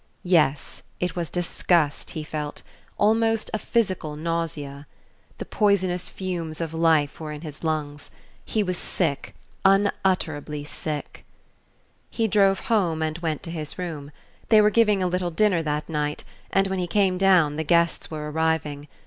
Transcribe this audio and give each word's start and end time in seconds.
Yes, 0.23 0.81
it 0.99 1.15
was 1.15 1.29
disgust 1.29 2.09
he 2.17 2.23
felt 2.23 2.63
almost 2.97 3.51
a 3.53 3.59
physical 3.59 4.15
nausea. 4.15 4.87
The 5.37 5.45
poisonous 5.45 6.09
fumes 6.09 6.59
of 6.59 6.73
life 6.73 7.19
were 7.19 7.31
in 7.31 7.41
his 7.41 7.63
lungs. 7.63 8.09
He 8.43 8.63
was 8.63 8.79
sick, 8.79 9.35
unutterably 9.63 10.63
sick.... 10.63 11.23
He 12.09 12.27
drove 12.27 12.61
home 12.61 13.03
and 13.03 13.19
went 13.19 13.43
to 13.43 13.51
his 13.51 13.77
room. 13.77 14.09
They 14.49 14.59
were 14.59 14.71
giving 14.71 15.03
a 15.03 15.07
little 15.07 15.29
dinner 15.29 15.61
that 15.61 15.87
night, 15.87 16.23
and 16.49 16.65
when 16.65 16.79
he 16.79 16.87
came 16.87 17.19
down 17.19 17.57
the 17.57 17.63
guests 17.63 18.09
were 18.09 18.31
arriving. 18.31 18.87